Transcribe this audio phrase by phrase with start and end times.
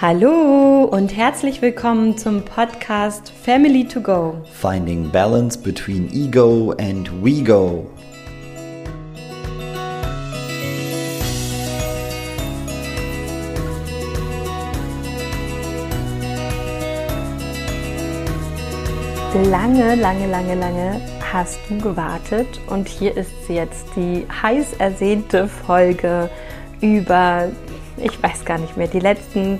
[0.00, 4.36] Hallo und herzlich willkommen zum Podcast Family to Go.
[4.52, 7.84] Finding balance between ego and we go.
[19.50, 21.00] Lange, lange, lange, lange
[21.32, 26.30] hast du gewartet und hier ist jetzt die heiß ersehnte Folge
[26.80, 27.48] über,
[27.96, 29.58] ich weiß gar nicht mehr, die letzten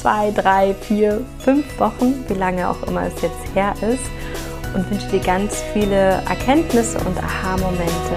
[0.00, 4.04] zwei, drei, vier, fünf Wochen, wie lange auch immer es jetzt her ist.
[4.74, 8.14] Und wünsche dir ganz viele Erkenntnisse und Aha-Momente.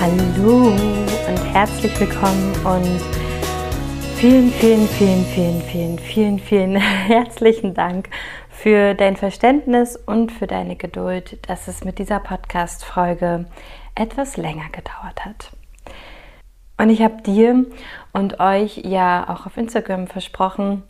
[0.00, 3.00] Hallo und herzlich willkommen und
[4.16, 6.76] vielen, vielen, vielen, vielen, vielen, vielen, vielen
[7.06, 8.10] herzlichen Dank
[8.50, 13.46] für dein Verständnis und für deine Geduld, dass es mit dieser Podcast-Folge
[13.94, 15.52] etwas länger gedauert hat.
[16.82, 17.64] Und ich habe dir
[18.12, 20.82] und euch ja auch auf Instagram versprochen,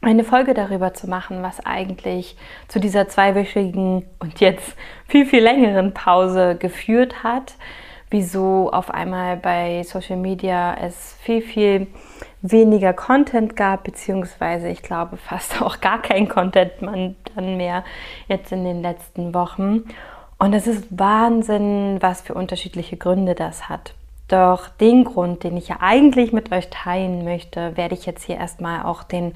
[0.00, 2.36] eine Folge darüber zu machen, was eigentlich
[2.68, 4.76] zu dieser zweiwöchigen und jetzt
[5.08, 7.54] viel, viel längeren Pause geführt hat.
[8.10, 11.88] Wieso auf einmal bei Social Media es viel, viel
[12.40, 17.82] weniger Content gab, beziehungsweise ich glaube fast auch gar kein Content man dann mehr
[18.28, 19.82] jetzt in den letzten Wochen.
[20.38, 23.94] Und es ist Wahnsinn, was für unterschiedliche Gründe das hat.
[24.30, 28.36] Doch den Grund, den ich ja eigentlich mit euch teilen möchte, werde ich jetzt hier
[28.36, 29.34] erstmal auch den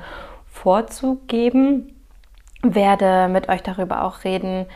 [0.48, 1.92] Vorzug geben.
[2.62, 4.66] Werde mit euch darüber auch reden,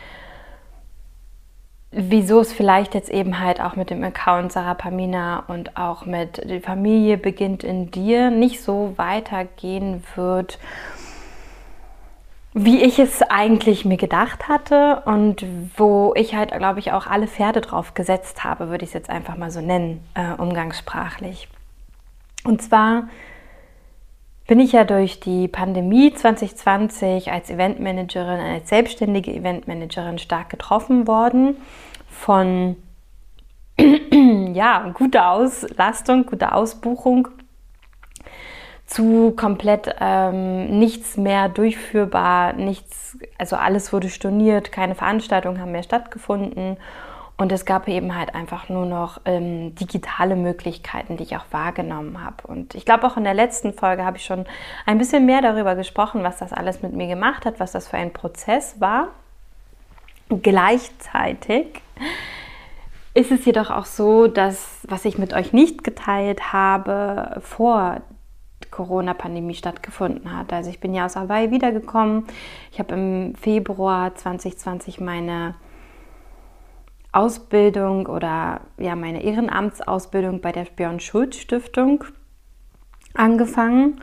[1.91, 6.41] wieso es vielleicht jetzt eben halt auch mit dem Account Sarah Pamina und auch mit
[6.49, 10.59] die Familie beginnt in dir nicht so weitergehen wird
[12.61, 15.45] wie ich es eigentlich mir gedacht hatte und
[15.77, 19.09] wo ich halt, glaube ich, auch alle Pferde drauf gesetzt habe, würde ich es jetzt
[19.09, 21.47] einfach mal so nennen, äh, umgangssprachlich.
[22.43, 23.07] Und zwar
[24.45, 31.55] bin ich ja durch die Pandemie 2020 als Eventmanagerin, als selbstständige Eventmanagerin stark getroffen worden
[32.09, 32.75] von
[34.53, 37.29] ja, guter Auslastung, guter Ausbuchung
[38.89, 45.83] zu komplett ähm, nichts mehr durchführbar, nichts, also alles wurde storniert, keine Veranstaltungen haben mehr
[45.83, 46.77] stattgefunden
[47.37, 52.21] und es gab eben halt einfach nur noch ähm, digitale Möglichkeiten, die ich auch wahrgenommen
[52.21, 52.47] habe.
[52.47, 54.45] Und ich glaube auch in der letzten Folge habe ich schon
[54.87, 57.97] ein bisschen mehr darüber gesprochen, was das alles mit mir gemacht hat, was das für
[57.97, 59.09] ein Prozess war.
[60.29, 61.81] Gleichzeitig
[63.13, 68.01] ist es jedoch auch so, dass was ich mit euch nicht geteilt habe vor
[68.71, 70.53] Corona-Pandemie stattgefunden hat.
[70.53, 72.25] Also ich bin ja aus Hawaii wiedergekommen.
[72.71, 75.55] Ich habe im Februar 2020 meine
[77.11, 82.03] Ausbildung oder ja meine Ehrenamtsausbildung bei der Björn Schulz Stiftung
[83.13, 84.01] angefangen.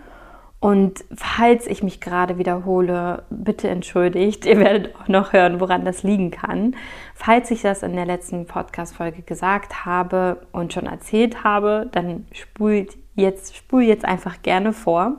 [0.59, 4.47] Und falls ich mich gerade wiederhole, bitte entschuldigt.
[4.47, 6.75] Ihr werdet auch noch hören, woran das liegen kann.
[7.15, 12.97] Falls ich das in der letzten Podcast-Folge gesagt habe und schon erzählt habe, dann spult
[13.17, 15.17] jetzt, spul jetzt einfach gerne vor.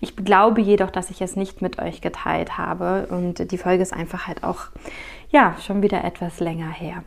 [0.00, 3.92] Ich glaube jedoch, dass ich es nicht mit euch geteilt habe und die Folge ist
[3.92, 4.68] einfach halt auch,
[5.30, 7.02] ja, schon wieder etwas länger her.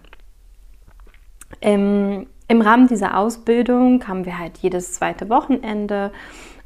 [1.62, 6.12] Im, Im Rahmen dieser Ausbildung haben wir halt jedes zweite Wochenende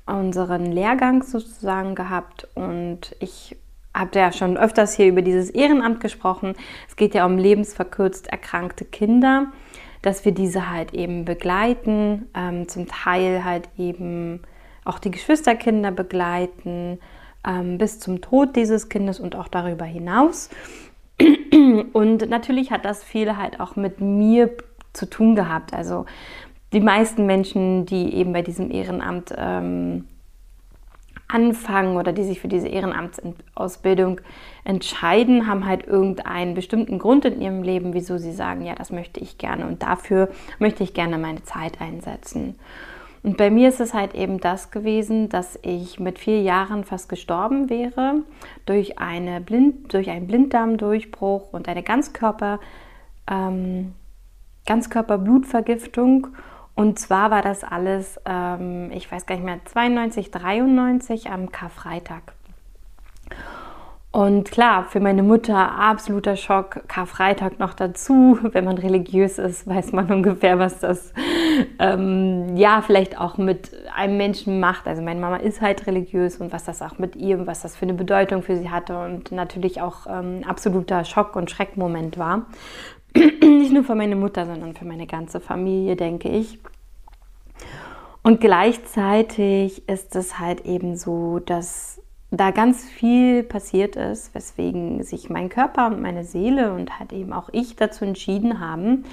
[0.05, 3.55] unseren Lehrgang sozusagen gehabt und ich
[3.93, 6.55] habe ja schon öfters hier über dieses Ehrenamt gesprochen.
[6.87, 9.51] Es geht ja um lebensverkürzt erkrankte Kinder
[10.01, 14.41] dass wir diese halt eben begleiten, ähm, zum Teil halt eben
[14.85, 16.99] auch die Geschwisterkinder begleiten
[17.45, 20.49] ähm, bis zum Tod dieses Kindes und auch darüber hinaus.
[21.93, 24.51] Und natürlich hat das viel halt auch mit mir
[24.93, 25.73] zu tun gehabt.
[25.73, 26.05] Also
[26.71, 30.05] die meisten Menschen, die eben bei diesem Ehrenamt ähm,
[31.29, 34.19] anfangen oder die sich für diese Ehrenamtsausbildung
[34.65, 39.19] entscheiden, haben halt irgendeinen bestimmten Grund in ihrem Leben, wieso sie sagen, ja, das möchte
[39.19, 42.55] ich gerne und dafür möchte ich gerne meine Zeit einsetzen.
[43.21, 47.09] Und bei mir ist es halt eben das gewesen, dass ich mit vier Jahren fast
[47.09, 48.23] gestorben wäre
[48.65, 52.59] durch, eine Blind, durch einen Blinddarmdurchbruch und eine Ganzkörper,
[53.29, 53.93] ähm,
[54.65, 56.27] Ganzkörperblutvergiftung
[56.79, 62.31] und zwar war das alles, ähm, ich weiß gar nicht mehr, 92, 93 am Karfreitag.
[64.11, 68.39] Und klar, für meine Mutter absoluter Schock, Karfreitag noch dazu.
[68.53, 71.13] Wenn man religiös ist, weiß man ungefähr, was das
[71.79, 74.87] ähm, ja vielleicht auch mit einem Menschen macht.
[74.87, 77.83] Also meine Mama ist halt religiös und was das auch mit ihr, was das für
[77.83, 82.45] eine Bedeutung für sie hatte und natürlich auch ähm, absoluter Schock und Schreckmoment war.
[83.41, 86.59] Nicht nur für meine Mutter, sondern für meine ganze Familie, denke ich.
[88.21, 92.01] Und gleichzeitig ist es halt eben so, dass
[92.31, 97.33] da ganz viel passiert ist, weswegen sich mein Körper und meine Seele und halt eben
[97.33, 99.05] auch ich dazu entschieden haben,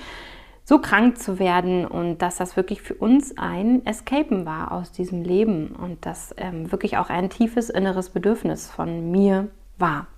[0.65, 5.23] so krank zu werden und dass das wirklich für uns ein Escapen war aus diesem
[5.23, 9.49] Leben und das ähm, wirklich auch ein tiefes inneres Bedürfnis von mir
[9.79, 10.09] war.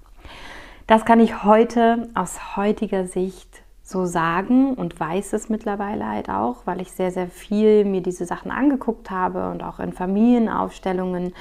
[0.87, 3.48] Das kann ich heute aus heutiger Sicht
[3.89, 8.27] so sagen und weiß es mittlerweile halt auch, weil ich sehr, sehr viel mir diese
[8.27, 11.33] Sachen angeguckt habe und auch in Familienaufstellungen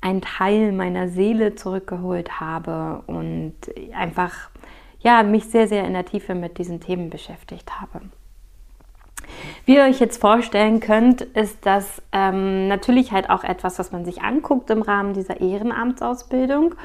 [0.00, 3.54] einen Teil meiner Seele zurückgeholt habe und
[3.92, 4.50] einfach
[5.00, 8.02] ja, mich sehr, sehr in der Tiefe mit diesen Themen beschäftigt habe.
[9.64, 14.04] Wie ihr euch jetzt vorstellen könnt, ist das ähm, natürlich halt auch etwas, was man
[14.04, 16.76] sich anguckt im Rahmen dieser Ehrenamtsausbildung.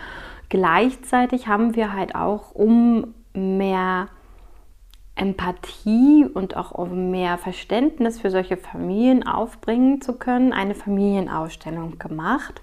[0.49, 4.07] Gleichzeitig haben wir halt auch, um mehr
[5.15, 12.61] Empathie und auch um mehr Verständnis für solche Familien aufbringen zu können, eine Familienausstellung gemacht,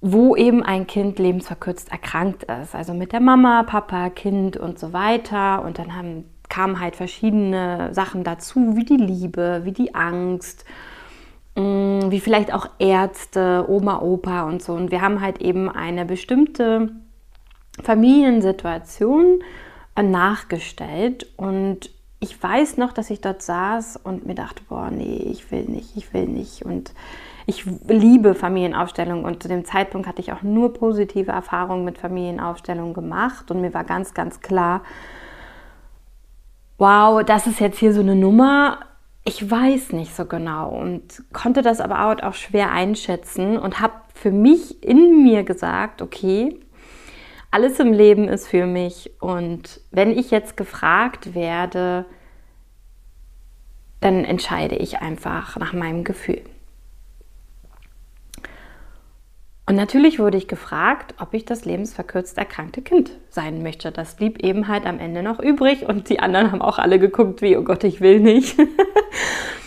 [0.00, 2.74] wo eben ein Kind lebensverkürzt erkrankt ist.
[2.74, 5.64] Also mit der Mama, Papa, Kind und so weiter.
[5.64, 10.64] Und dann haben, kamen halt verschiedene Sachen dazu, wie die Liebe, wie die Angst,
[11.56, 14.74] mm, wie vielleicht auch Ärzte, Oma, Opa und so.
[14.74, 16.90] Und wir haben halt eben eine bestimmte
[17.82, 19.40] Familiensituation
[20.02, 21.90] nachgestellt und
[22.24, 25.94] ich weiß noch, dass ich dort saß und mir dachte, boah, nee, ich will nicht,
[25.94, 26.64] ich will nicht.
[26.64, 26.94] Und
[27.44, 32.94] ich liebe Familienaufstellungen und zu dem Zeitpunkt hatte ich auch nur positive Erfahrungen mit Familienaufstellungen
[32.94, 34.80] gemacht und mir war ganz, ganz klar,
[36.78, 38.80] wow, das ist jetzt hier so eine Nummer.
[39.24, 44.30] Ich weiß nicht so genau und konnte das aber auch schwer einschätzen und habe für
[44.30, 46.58] mich in mir gesagt, okay,
[47.54, 49.12] alles im Leben ist für mich.
[49.20, 52.04] Und wenn ich jetzt gefragt werde,
[54.00, 56.42] dann entscheide ich einfach nach meinem Gefühl.
[59.66, 63.92] Und natürlich wurde ich gefragt, ob ich das lebensverkürzt erkrankte Kind sein möchte.
[63.92, 67.40] Das blieb eben halt am Ende noch übrig und die anderen haben auch alle geguckt,
[67.40, 68.58] wie, oh Gott, ich will nicht.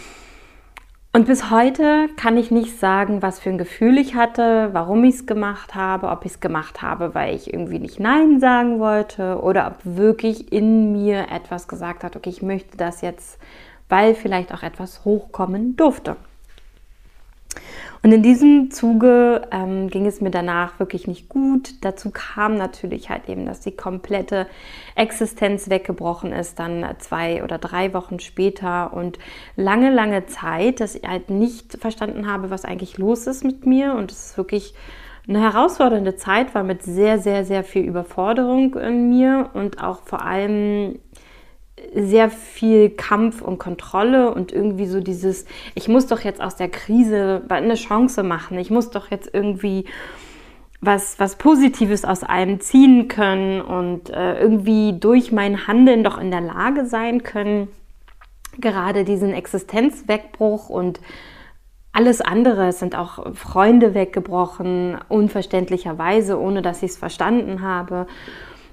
[1.17, 5.15] Und bis heute kann ich nicht sagen, was für ein Gefühl ich hatte, warum ich
[5.15, 9.41] es gemacht habe, ob ich es gemacht habe, weil ich irgendwie nicht Nein sagen wollte
[9.41, 13.39] oder ob wirklich in mir etwas gesagt hat, okay, ich möchte das jetzt,
[13.89, 16.17] weil vielleicht auch etwas hochkommen durfte.
[18.03, 21.73] Und in diesem Zuge ähm, ging es mir danach wirklich nicht gut.
[21.81, 24.47] Dazu kam natürlich halt eben, dass die komplette
[24.95, 29.19] Existenz weggebrochen ist, dann zwei oder drei Wochen später und
[29.55, 33.93] lange, lange Zeit, dass ich halt nicht verstanden habe, was eigentlich los ist mit mir.
[33.95, 34.73] Und es ist wirklich
[35.27, 40.23] eine herausfordernde Zeit war mit sehr, sehr, sehr viel Überforderung in mir und auch vor
[40.23, 40.99] allem
[41.93, 45.45] sehr viel Kampf und Kontrolle und irgendwie so dieses,
[45.75, 49.85] ich muss doch jetzt aus der Krise eine Chance machen, ich muss doch jetzt irgendwie
[50.81, 56.31] was, was Positives aus allem ziehen können und äh, irgendwie durch mein Handeln doch in
[56.31, 57.67] der Lage sein können,
[58.59, 60.99] gerade diesen Existenzwegbruch und
[61.93, 68.05] alles andere, es sind auch Freunde weggebrochen, unverständlicherweise, ohne dass ich es verstanden habe.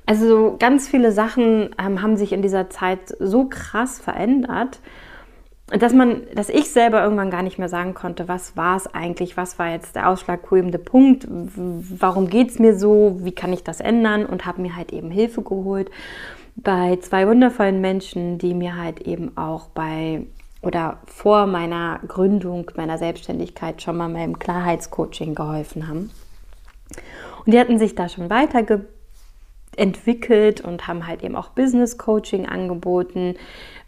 [0.07, 4.81] Also ganz viele Sachen ähm, haben sich in dieser Zeit so krass verändert,
[5.69, 9.39] dass man, dass ich selber irgendwann gar nicht mehr sagen konnte, was war es eigentlich,
[9.39, 13.81] was war jetzt der ausschlaggebende Punkt, warum geht es mir so, wie kann ich das
[13.81, 15.91] ändern und habe mir halt eben Hilfe geholt
[16.57, 20.27] bei zwei wundervollen Menschen, die mir halt eben auch bei
[20.61, 26.11] oder vor meiner Gründung meiner Selbstständigkeit schon mal meinem Klarheitscoaching geholfen haben.
[27.45, 28.94] Und die hatten sich da schon weitergebildet
[29.79, 33.37] entwickelt und haben halt eben auch Business Coaching angeboten,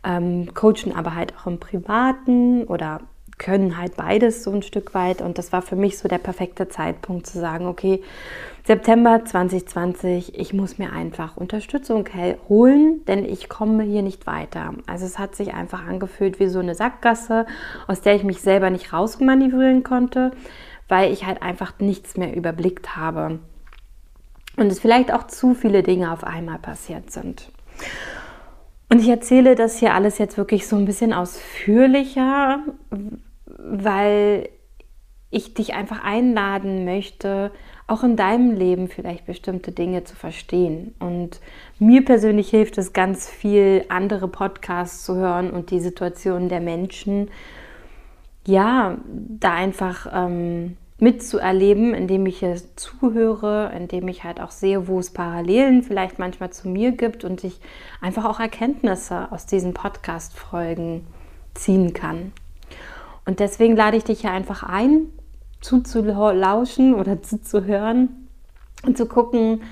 [0.04, 3.00] ähm, coachen aber halt auch im Privaten oder
[3.38, 5.20] können halt beides so ein Stück weit.
[5.20, 8.02] Und das war für mich so der perfekte Zeitpunkt zu sagen, okay,
[8.64, 12.08] September 2020, ich muss mir einfach Unterstützung
[12.48, 14.74] holen, denn ich komme hier nicht weiter.
[14.86, 17.46] Also es hat sich einfach angefühlt wie so eine Sackgasse,
[17.86, 20.32] aus der ich mich selber nicht rausmanövrieren konnte,
[20.88, 23.38] weil ich halt einfach nichts mehr überblickt habe
[24.56, 27.50] und es vielleicht auch zu viele Dinge auf einmal passiert sind.
[28.88, 32.60] Und ich erzähle das hier alles jetzt wirklich so ein bisschen ausführlicher,
[33.46, 34.48] weil
[35.30, 37.50] ich dich einfach einladen möchte,
[37.88, 40.94] auch in deinem Leben vielleicht bestimmte Dinge zu verstehen.
[40.98, 41.40] Und
[41.78, 47.30] mir persönlich hilft es ganz viel, andere Podcasts zu hören und die Situation der Menschen,
[48.46, 54.98] ja, da einfach ähm, mitzuerleben, indem ich hier zuhöre, indem ich halt auch sehe, wo
[54.98, 57.60] es Parallelen vielleicht manchmal zu mir gibt und ich
[58.00, 61.06] einfach auch Erkenntnisse aus diesen Podcast-Folgen
[61.54, 62.32] ziehen kann.
[63.26, 65.08] Und deswegen lade ich dich hier einfach ein,
[65.60, 68.28] zuzulauschen oder zuzuhören
[68.84, 69.62] und zu gucken,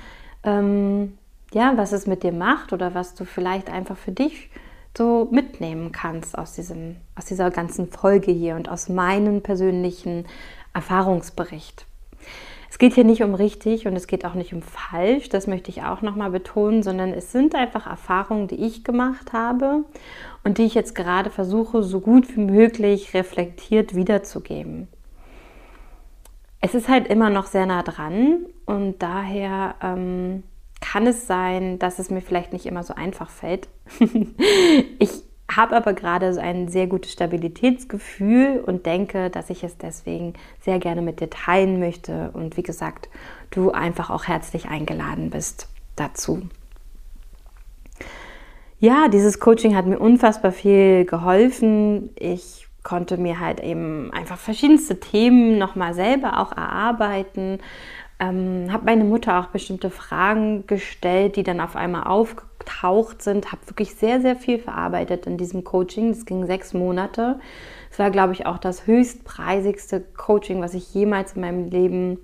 [0.43, 1.17] ähm,
[1.53, 4.51] ja, was es mit dir macht oder was du vielleicht einfach für dich
[4.97, 10.27] so mitnehmen kannst aus, diesem, aus dieser ganzen Folge hier und aus meinem persönlichen
[10.75, 11.87] Erfahrungsbericht.
[12.75, 15.71] Es geht hier nicht um richtig und es geht auch nicht um falsch, das möchte
[15.71, 19.85] ich auch nochmal betonen, sondern es sind einfach Erfahrungen, die ich gemacht habe
[20.43, 24.89] und die ich jetzt gerade versuche, so gut wie möglich reflektiert wiederzugeben.
[26.61, 30.43] Es ist halt immer noch sehr nah dran und daher ähm,
[30.81, 33.69] kann es sein, dass es mir vielleicht nicht immer so einfach fällt.
[34.99, 35.23] ich
[35.57, 40.79] habe aber gerade so ein sehr gutes Stabilitätsgefühl und denke, dass ich es deswegen sehr
[40.79, 42.31] gerne mit dir teilen möchte.
[42.33, 43.09] Und wie gesagt,
[43.51, 46.43] du einfach auch herzlich eingeladen bist dazu.
[48.81, 52.11] Ja, dieses Coaching hat mir unfassbar viel geholfen.
[52.19, 57.59] Ich konnte mir halt eben einfach verschiedenste Themen nochmal selber auch erarbeiten,
[58.21, 62.07] ähm, habe meine Mutter auch bestimmte Fragen gestellt, die dann auf einmal
[62.65, 63.53] aufgetaucht sind.
[63.53, 66.11] Habe wirklich sehr, sehr viel verarbeitet in diesem Coaching.
[66.11, 67.39] Das ging sechs Monate.
[67.91, 72.19] Es war, glaube ich, auch das höchstpreisigste Coaching, was ich jemals in meinem Leben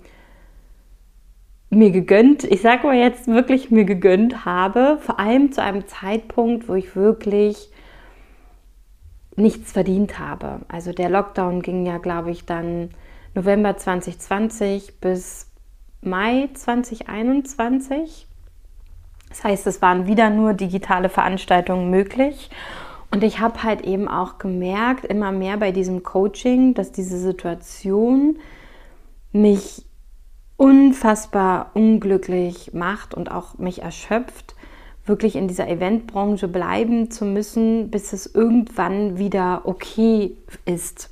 [1.72, 6.68] mir gegönnt, ich sage mal jetzt wirklich mir gegönnt habe, vor allem zu einem Zeitpunkt,
[6.68, 7.70] wo ich wirklich
[9.36, 10.62] nichts verdient habe.
[10.66, 12.90] Also der Lockdown ging ja, glaube ich, dann
[13.36, 15.48] November 2020 bis
[16.00, 18.26] Mai 2021.
[19.30, 22.50] Das heißt, es waren wieder nur digitale Veranstaltungen möglich.
[23.10, 28.38] Und ich habe halt eben auch gemerkt, immer mehr bei diesem Coaching, dass diese Situation
[29.32, 29.84] mich
[30.56, 34.54] unfassbar unglücklich macht und auch mich erschöpft,
[35.06, 41.10] wirklich in dieser Eventbranche bleiben zu müssen, bis es irgendwann wieder okay ist.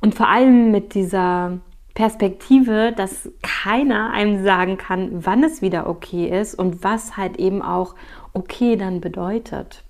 [0.00, 1.58] Und vor allem mit dieser
[1.94, 7.62] Perspektive, dass keiner einem sagen kann, wann es wieder okay ist und was halt eben
[7.62, 7.94] auch
[8.32, 9.84] okay dann bedeutet.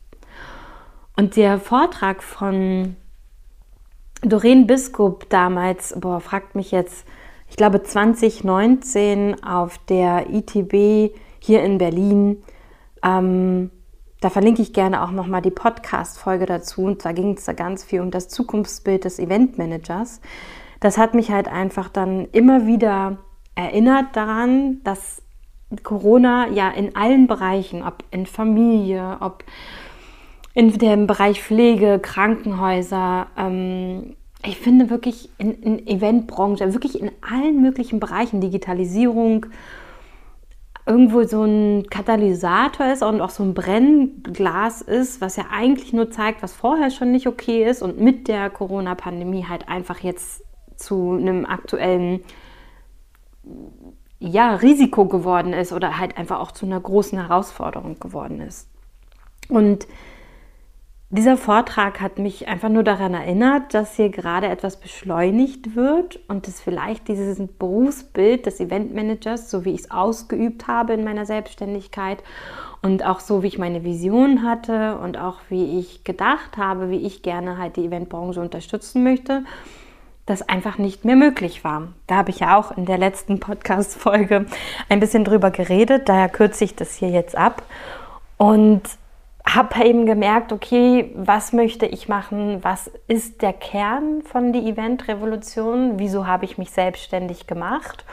[1.17, 2.97] Und der Vortrag von
[4.21, 7.07] Doreen Biskup damals, boah, fragt mich jetzt,
[7.49, 12.43] ich glaube 2019 auf der ITB hier in Berlin,
[13.03, 13.71] ähm,
[14.21, 16.83] da verlinke ich gerne auch nochmal die Podcast-Folge dazu.
[16.85, 20.21] Und zwar ging es da ganz viel um das Zukunftsbild des Eventmanagers
[20.85, 23.17] das hat mich halt einfach dann immer wieder
[23.55, 25.23] erinnert daran, dass
[25.83, 29.45] Corona ja in allen Bereichen, ob in Familie, ob
[30.53, 34.15] in dem Bereich Pflege, Krankenhäuser, ähm,
[34.45, 39.47] ich finde wirklich in, in Eventbranche, wirklich in allen möglichen Bereichen, Digitalisierung,
[40.85, 46.11] irgendwo so ein Katalysator ist und auch so ein Brennglas ist, was ja eigentlich nur
[46.11, 50.45] zeigt, was vorher schon nicht okay ist und mit der Corona-Pandemie halt einfach jetzt
[50.77, 52.21] zu einem aktuellen
[54.19, 58.69] ja, Risiko geworden ist oder halt einfach auch zu einer großen Herausforderung geworden ist.
[59.49, 59.87] Und
[61.11, 66.49] dieser Vortrag hat mich einfach nur daran erinnert, dass hier gerade etwas beschleunigt wird und
[66.49, 72.25] dass vielleicht dieses Berufsbild des Eventmanagers, so wie ich es ausgeübt habe in meiner Selbstständigkeit
[72.83, 77.07] und auch so wie ich meine Vision hatte und auch wie ich gedacht habe, wie
[77.07, 79.45] ich gerne halt die Eventbranche unterstützen möchte,
[80.27, 81.89] das einfach nicht mehr möglich war.
[82.07, 84.47] Da habe ich ja auch in der letzten Podcast-Folge
[84.89, 87.63] ein bisschen drüber geredet, daher kürze ich das hier jetzt ab
[88.37, 88.83] und
[89.47, 92.65] habe eben gemerkt, okay, was möchte ich machen?
[92.65, 95.99] Was ist der Kern von der Event-Revolution?
[95.99, 98.07] Wieso habe ich mich selbstständig gemacht?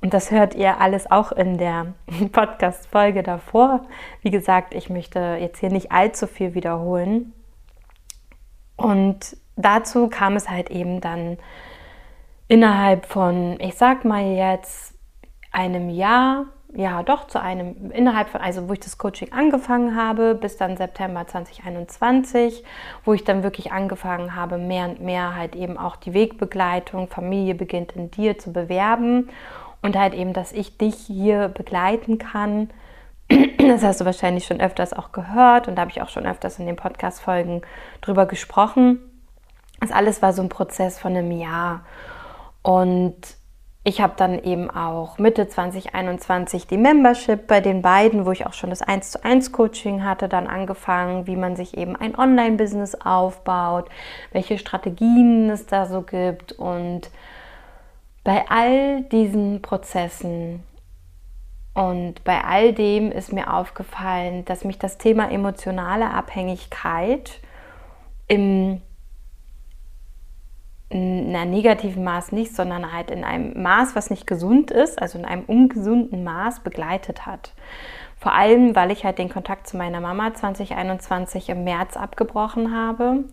[0.00, 1.94] Und das hört ihr alles auch in der
[2.32, 3.86] Podcast-Folge davor.
[4.22, 7.32] Wie gesagt, ich möchte jetzt hier nicht allzu viel wiederholen.
[8.76, 11.36] Und dazu kam es halt eben dann
[12.48, 14.94] innerhalb von, ich sag mal jetzt,
[15.52, 20.34] einem Jahr, ja doch zu einem, innerhalb von, also wo ich das Coaching angefangen habe,
[20.34, 22.64] bis dann September 2021,
[23.04, 27.54] wo ich dann wirklich angefangen habe, mehr und mehr halt eben auch die Wegbegleitung, Familie
[27.54, 29.30] beginnt in dir zu bewerben
[29.82, 32.70] und halt eben, dass ich dich hier begleiten kann.
[33.58, 36.58] Das hast du wahrscheinlich schon öfters auch gehört und da habe ich auch schon öfters
[36.58, 37.60] in den Podcast-Folgen
[38.00, 39.00] drüber gesprochen.
[39.80, 41.84] Das alles war so ein Prozess von einem Jahr.
[42.62, 43.16] Und
[43.84, 48.52] ich habe dann eben auch Mitte 2021 die Membership bei den beiden, wo ich auch
[48.52, 52.96] schon das 1 zu 1 Coaching hatte, dann angefangen, wie man sich eben ein Online-Business
[52.96, 53.88] aufbaut,
[54.32, 57.10] welche Strategien es da so gibt und
[58.24, 60.62] bei all diesen Prozessen
[61.72, 67.40] und bei all dem ist mir aufgefallen, dass mich das Thema emotionale Abhängigkeit
[68.26, 68.82] im
[70.90, 75.18] in einer negativen Maß nicht, sondern halt in einem Maß, was nicht gesund ist, also
[75.18, 77.52] in einem ungesunden Maß begleitet hat.
[78.18, 83.24] Vor allem, weil ich halt den Kontakt zu meiner Mama 2021 im März abgebrochen habe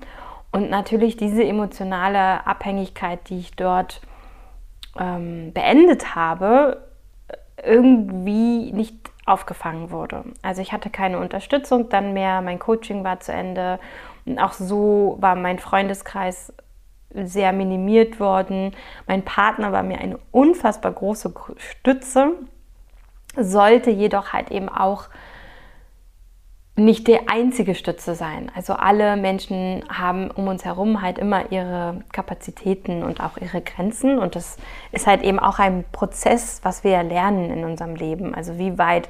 [0.51, 4.01] und natürlich diese emotionale Abhängigkeit, die ich dort
[4.99, 6.83] ähm, beendet habe,
[7.63, 8.95] irgendwie nicht
[9.25, 10.23] aufgefangen wurde.
[10.43, 13.79] Also ich hatte keine Unterstützung dann mehr, mein Coaching war zu Ende
[14.25, 16.53] und auch so war mein Freundeskreis
[17.23, 18.75] sehr minimiert worden.
[19.07, 22.33] Mein Partner war mir eine unfassbar große Stütze,
[23.35, 25.09] sollte jedoch halt eben auch
[26.77, 28.51] nicht die einzige Stütze sein.
[28.53, 34.19] Also alle Menschen haben um uns herum halt immer ihre Kapazitäten und auch ihre Grenzen.
[34.19, 34.57] Und das
[34.91, 38.35] ist halt eben auch ein Prozess, was wir lernen in unserem Leben.
[38.35, 39.07] Also wie weit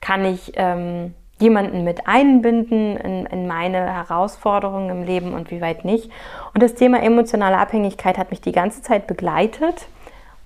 [0.00, 5.84] kann ich ähm, jemanden mit einbinden in, in meine Herausforderungen im Leben und wie weit
[5.84, 6.10] nicht.
[6.54, 9.88] Und das Thema emotionale Abhängigkeit hat mich die ganze Zeit begleitet.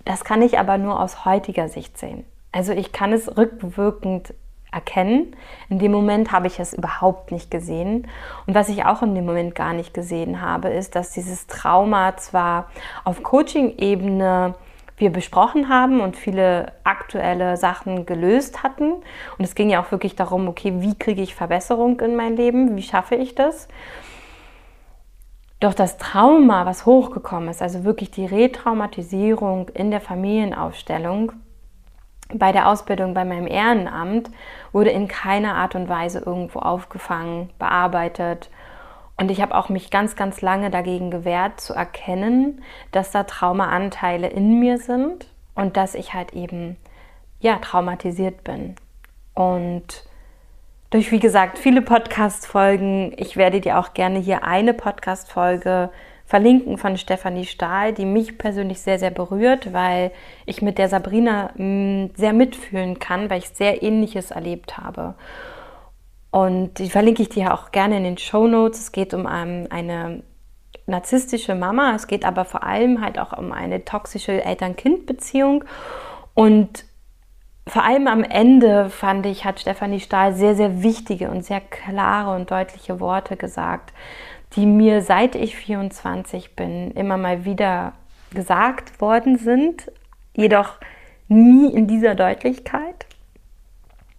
[0.04, 2.24] Das kann ich aber nur aus heutiger Sicht sehen.
[2.52, 4.32] Also ich kann es rückwirkend
[4.72, 5.34] erkennen.
[5.68, 8.06] In dem Moment habe ich es überhaupt nicht gesehen.
[8.46, 12.16] Und was ich auch in dem Moment gar nicht gesehen habe, ist, dass dieses Trauma
[12.16, 12.70] zwar
[13.04, 14.54] auf Coaching-Ebene
[14.98, 18.92] wir besprochen haben und viele aktuelle Sachen gelöst hatten.
[18.92, 22.76] Und es ging ja auch wirklich darum, okay, wie kriege ich Verbesserung in mein Leben?
[22.76, 23.68] Wie schaffe ich das?
[25.60, 31.32] Doch das Trauma, was hochgekommen ist, also wirklich die Retraumatisierung in der Familienaufstellung,
[32.32, 34.30] bei der Ausbildung bei meinem Ehrenamt,
[34.72, 38.50] wurde in keiner Art und Weise irgendwo aufgefangen, bearbeitet
[39.18, 44.28] und ich habe auch mich ganz, ganz lange dagegen gewehrt zu erkennen, dass da Traumaanteile
[44.28, 46.76] in mir sind und dass ich halt eben
[47.40, 48.76] ja traumatisiert bin.
[49.34, 50.04] Und
[50.90, 55.90] durch wie gesagt viele Podcast-Folgen, ich werde dir auch gerne hier eine Podcast-Folge
[56.24, 60.12] verlinken von Stefanie Stahl, die mich persönlich sehr, sehr berührt, weil
[60.46, 65.14] ich mit der Sabrina mm, sehr mitfühlen kann, weil ich sehr Ähnliches erlebt habe.
[66.30, 68.80] Und die verlinke ich dir auch gerne in den Show Notes.
[68.80, 70.22] Es geht um ähm, eine
[70.86, 71.94] narzisstische Mama.
[71.94, 75.64] Es geht aber vor allem halt auch um eine toxische Eltern-Kind-Beziehung.
[76.34, 76.84] Und
[77.66, 82.34] vor allem am Ende fand ich, hat Stefanie Stahl sehr, sehr wichtige und sehr klare
[82.34, 83.92] und deutliche Worte gesagt,
[84.54, 87.92] die mir seit ich 24 bin immer mal wieder
[88.32, 89.90] gesagt worden sind,
[90.34, 90.78] jedoch
[91.28, 93.07] nie in dieser Deutlichkeit.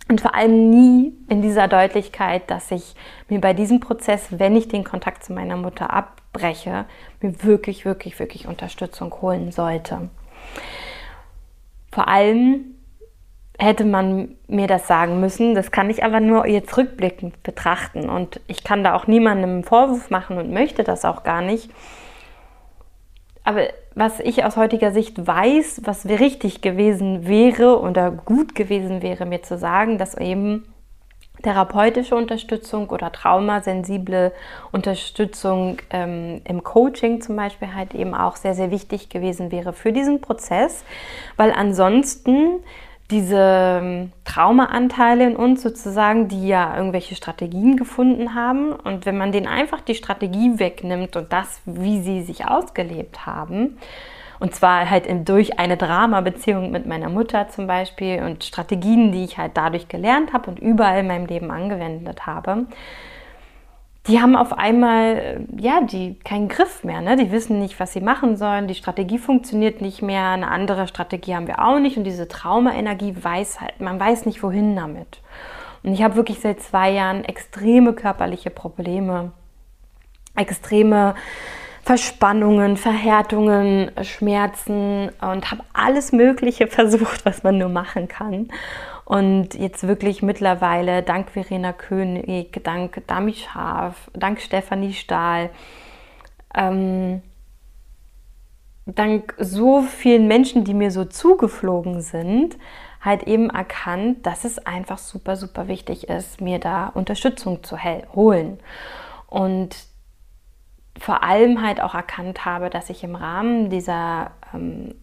[0.10, 2.96] Und vor allem nie in dieser Deutlichkeit, dass ich
[3.30, 6.86] mir bei diesem Prozess, wenn ich den Kontakt zu meiner Mutter abbreche,
[7.22, 10.10] mir wirklich, wirklich, wirklich Unterstützung holen sollte.
[11.92, 12.76] Vor allem
[13.60, 15.54] hätte man mir das sagen müssen.
[15.54, 18.10] Das kann ich aber nur jetzt rückblickend betrachten.
[18.10, 21.70] Und ich kann da auch niemandem einen Vorwurf machen und möchte das auch gar nicht.
[23.50, 23.64] Aber
[23.96, 29.42] was ich aus heutiger Sicht weiß, was richtig gewesen wäre oder gut gewesen wäre, mir
[29.42, 30.72] zu sagen, dass eben
[31.42, 34.34] therapeutische Unterstützung oder traumasensible
[34.72, 39.94] Unterstützung ähm, im Coaching zum Beispiel halt eben auch sehr, sehr wichtig gewesen wäre für
[39.94, 40.84] diesen Prozess,
[41.36, 42.60] weil ansonsten
[43.12, 48.72] diese ähm, Traumaanteile in uns sozusagen, die ja irgendwelche Strategien gefunden haben.
[48.72, 53.78] Und wenn man denen einfach die Strategie wegnimmt und das, wie sie sich ausgelebt haben,
[54.40, 59.38] und zwar halt durch eine Drama-Beziehung mit meiner Mutter zum Beispiel und Strategien, die ich
[59.38, 62.66] halt dadurch gelernt habe und überall in meinem Leben angewendet habe,
[64.10, 67.00] die haben auf einmal, äh, ja, die keinen Griff mehr.
[67.00, 67.16] Ne?
[67.16, 68.68] Die wissen nicht, was sie machen sollen.
[68.68, 70.30] Die Strategie funktioniert nicht mehr.
[70.30, 71.96] Eine andere Strategie haben wir auch nicht.
[71.96, 75.22] Und diese Traumaenergie weiß halt, man weiß nicht, wohin damit.
[75.84, 79.32] Und ich habe wirklich seit zwei Jahren extreme körperliche Probleme,
[80.36, 81.14] extreme
[81.84, 88.50] Verspannungen, Verhärtungen, Schmerzen und habe alles Mögliche versucht, was man nur machen kann.
[89.10, 95.50] Und jetzt wirklich mittlerweile, dank Verena König, dank Dami Scharf, dank Stefanie Stahl,
[96.54, 97.24] ähm,
[98.86, 102.60] dank so vielen Menschen, die mir so zugeflogen sind,
[103.02, 107.80] halt eben erkannt, dass es einfach super, super wichtig ist, mir da Unterstützung zu
[108.14, 108.60] holen.
[109.26, 109.76] Und
[111.00, 114.94] vor allem halt auch erkannt habe, dass ich im Rahmen dieser ähm,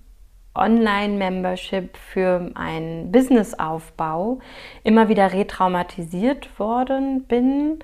[0.56, 4.40] Online-Membership für einen Businessaufbau
[4.84, 7.78] immer wieder retraumatisiert worden bin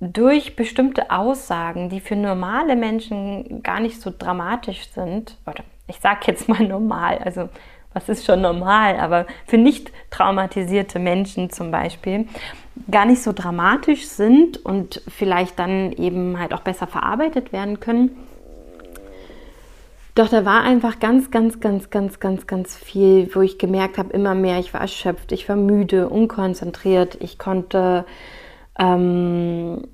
[0.00, 6.20] durch bestimmte Aussagen, die für normale Menschen gar nicht so dramatisch sind, oder ich sage
[6.26, 7.48] jetzt mal normal, also
[7.94, 12.26] was ist schon normal, aber für nicht traumatisierte Menschen zum Beispiel
[12.90, 18.16] gar nicht so dramatisch sind und vielleicht dann eben halt auch besser verarbeitet werden können.
[20.14, 24.12] Doch da war einfach ganz, ganz, ganz, ganz, ganz, ganz viel, wo ich gemerkt habe,
[24.12, 28.04] immer mehr, ich war erschöpft, ich war müde, unkonzentriert, ich konnte
[28.78, 29.88] ähm,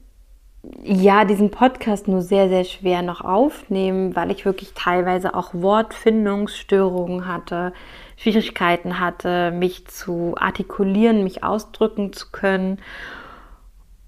[0.82, 7.28] ja diesen Podcast nur sehr, sehr schwer noch aufnehmen, weil ich wirklich teilweise auch Wortfindungsstörungen
[7.28, 7.72] hatte,
[8.16, 12.80] Schwierigkeiten hatte, mich zu artikulieren, mich ausdrücken zu können.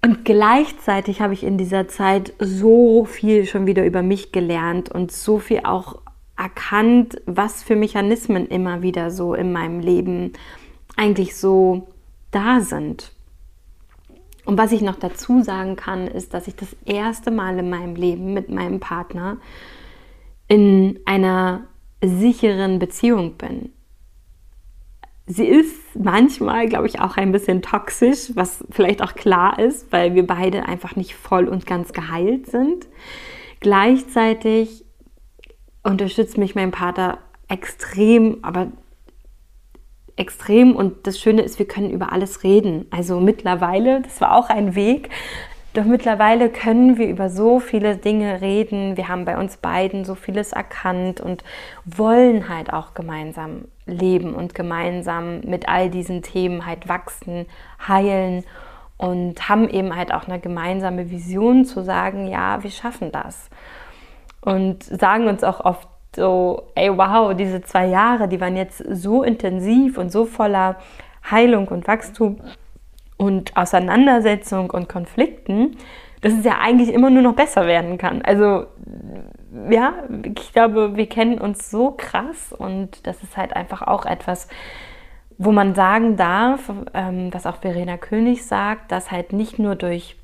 [0.03, 5.11] Und gleichzeitig habe ich in dieser Zeit so viel schon wieder über mich gelernt und
[5.11, 6.01] so viel auch
[6.35, 10.33] erkannt, was für Mechanismen immer wieder so in meinem Leben
[10.95, 11.87] eigentlich so
[12.31, 13.11] da sind.
[14.43, 17.95] Und was ich noch dazu sagen kann, ist, dass ich das erste Mal in meinem
[17.95, 19.37] Leben mit meinem Partner
[20.47, 21.67] in einer
[22.03, 23.71] sicheren Beziehung bin.
[25.33, 30.13] Sie ist manchmal, glaube ich, auch ein bisschen toxisch, was vielleicht auch klar ist, weil
[30.13, 32.87] wir beide einfach nicht voll und ganz geheilt sind.
[33.61, 34.83] Gleichzeitig
[35.83, 38.73] unterstützt mich mein Vater extrem, aber
[40.17, 42.87] extrem und das Schöne ist, wir können über alles reden.
[42.91, 45.09] Also mittlerweile, das war auch ein Weg,
[45.73, 48.97] doch mittlerweile können wir über so viele Dinge reden.
[48.97, 51.43] Wir haben bei uns beiden so vieles erkannt und
[51.85, 57.45] wollen halt auch gemeinsam leben und gemeinsam mit all diesen Themen halt wachsen,
[57.87, 58.43] heilen
[58.97, 63.49] und haben eben halt auch eine gemeinsame Vision zu sagen, ja, wir schaffen das.
[64.41, 69.23] Und sagen uns auch oft so, ey, wow, diese zwei Jahre, die waren jetzt so
[69.23, 70.75] intensiv und so voller
[71.29, 72.41] Heilung und Wachstum
[73.21, 75.77] und Auseinandersetzung und Konflikten,
[76.21, 78.23] dass es ja eigentlich immer nur noch besser werden kann.
[78.23, 78.65] Also
[79.69, 84.47] ja, ich glaube, wir kennen uns so krass und das ist halt einfach auch etwas,
[85.37, 90.15] wo man sagen darf, ähm, was auch Verena König sagt, dass halt nicht nur durch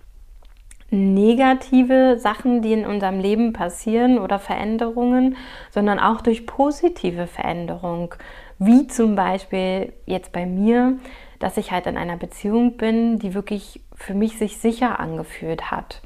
[0.89, 5.36] negative Sachen, die in unserem Leben passieren oder Veränderungen,
[5.69, 8.15] sondern auch durch positive Veränderung,
[8.57, 10.97] wie zum Beispiel jetzt bei mir,
[11.39, 16.02] dass ich halt in einer Beziehung bin, die wirklich für mich sich sicher angefühlt hat.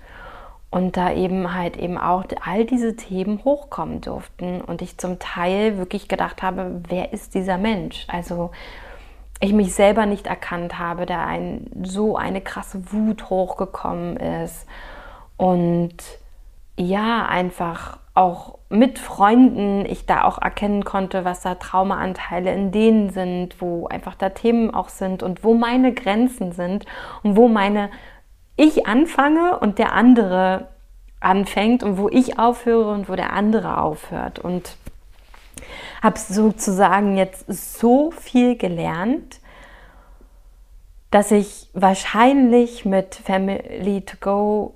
[0.70, 5.78] Und da eben halt eben auch all diese Themen hochkommen durften und ich zum Teil
[5.78, 8.06] wirklich gedacht habe, wer ist dieser Mensch?
[8.08, 8.52] Also
[9.42, 14.66] ich mich selber nicht erkannt habe, da ein, so eine krasse Wut hochgekommen ist.
[15.36, 15.96] Und
[16.78, 23.10] ja, einfach auch mit Freunden ich da auch erkennen konnte, was da Traumaanteile in denen
[23.10, 26.86] sind, wo einfach da Themen auch sind und wo meine Grenzen sind
[27.24, 27.90] und wo meine
[28.58, 30.68] ich anfange und der andere
[31.22, 34.40] anfängt und wo ich aufhöre und wo der andere aufhört.
[34.40, 34.76] Und
[36.02, 39.40] habe sozusagen jetzt so viel gelernt,
[41.12, 44.74] dass ich wahrscheinlich mit Family to Go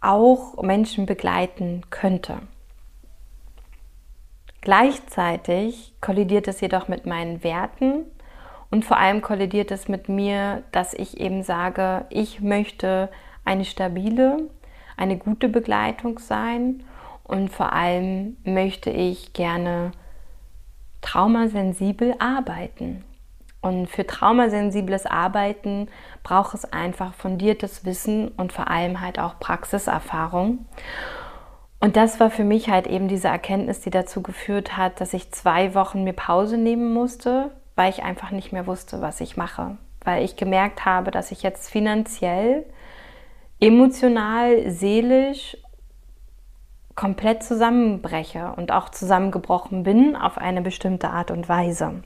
[0.00, 2.38] auch Menschen begleiten könnte.
[4.60, 8.04] Gleichzeitig kollidiert es jedoch mit meinen Werten
[8.70, 13.08] und vor allem kollidiert es mit mir, dass ich eben sage, ich möchte
[13.44, 14.48] eine stabile,
[14.96, 16.82] eine gute Begleitung sein
[17.24, 19.92] und vor allem möchte ich gerne
[21.00, 23.04] traumasensibel arbeiten.
[23.62, 25.88] Und für traumasensibles Arbeiten
[26.22, 30.66] braucht es einfach fundiertes Wissen und vor allem halt auch Praxiserfahrung.
[31.78, 35.32] Und das war für mich halt eben diese Erkenntnis, die dazu geführt hat, dass ich
[35.32, 39.78] zwei Wochen mir Pause nehmen musste, weil ich einfach nicht mehr wusste, was ich mache.
[40.04, 42.66] Weil ich gemerkt habe, dass ich jetzt finanziell,
[43.60, 45.56] emotional, seelisch
[46.94, 52.02] komplett zusammenbreche und auch zusammengebrochen bin auf eine bestimmte Art und Weise.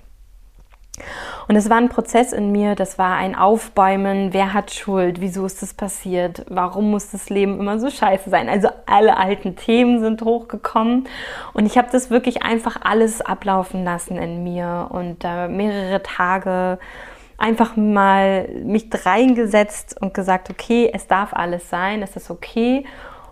[1.47, 5.45] Und es war ein Prozess in mir, das war ein Aufbäumen, wer hat Schuld, wieso
[5.45, 8.49] ist das passiert, warum muss das Leben immer so scheiße sein.
[8.49, 11.07] Also alle alten Themen sind hochgekommen.
[11.53, 16.79] Und ich habe das wirklich einfach alles ablaufen lassen in mir und äh, mehrere Tage
[17.37, 22.85] einfach mal mich reingesetzt und gesagt, okay, es darf alles sein, es ist okay.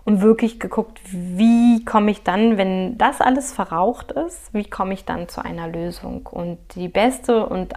[0.05, 5.05] Und wirklich geguckt, wie komme ich dann, wenn das alles verraucht ist, wie komme ich
[5.05, 6.27] dann zu einer Lösung.
[6.29, 7.73] Und die beste und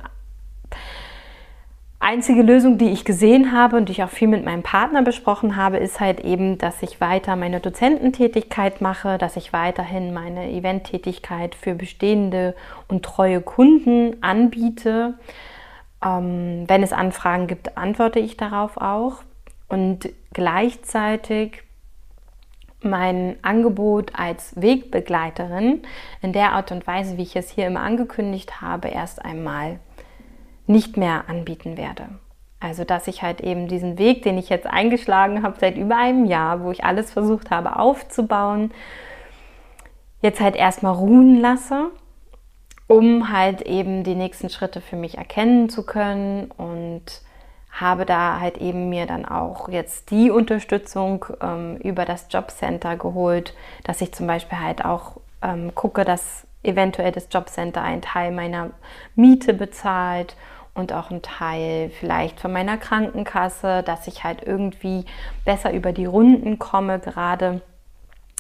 [2.07, 5.57] einzige Lösung, die ich gesehen habe und die ich auch viel mit meinem Partner besprochen
[5.57, 11.57] habe, ist halt eben, dass ich weiter meine Dozententätigkeit mache, dass ich weiterhin meine Eventtätigkeit
[11.57, 12.55] für bestehende
[12.87, 15.15] und treue Kunden anbiete.
[16.05, 19.25] Ähm, wenn es Anfragen gibt, antworte ich darauf auch.
[19.69, 21.65] Und gleichzeitig
[22.83, 25.83] mein Angebot als Wegbegleiterin
[26.23, 29.81] in der Art und Weise, wie ich es hier immer angekündigt habe, erst einmal
[30.67, 32.09] nicht mehr anbieten werde.
[32.59, 36.25] Also, dass ich halt eben diesen Weg, den ich jetzt eingeschlagen habe seit über einem
[36.25, 38.73] Jahr, wo ich alles versucht habe aufzubauen,
[40.23, 41.91] jetzt halt erstmal ruhen lasse,
[42.87, 47.23] um halt eben die nächsten Schritte für mich erkennen zu können und
[47.71, 53.55] habe da halt eben mir dann auch jetzt die Unterstützung ähm, über das Jobcenter geholt,
[53.85, 58.71] dass ich zum Beispiel halt auch ähm, gucke, dass eventuell das Jobcenter einen Teil meiner
[59.15, 60.37] Miete bezahlt
[60.77, 65.05] und auch ein Teil vielleicht von meiner Krankenkasse, dass ich halt irgendwie
[65.45, 67.63] besser über die Runden komme, gerade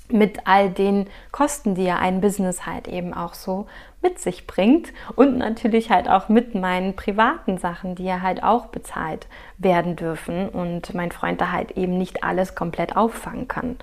[0.09, 3.66] mit all den Kosten, die ja ein Business halt eben auch so
[4.03, 8.66] mit sich bringt und natürlich halt auch mit meinen privaten Sachen, die ja halt auch
[8.66, 9.27] bezahlt
[9.59, 13.79] werden dürfen und mein Freund da halt eben nicht alles komplett auffangen kann.